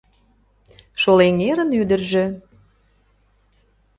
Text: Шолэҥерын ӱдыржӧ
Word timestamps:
Шолэҥерын 1.01 1.69
ӱдыржӧ 1.81 2.25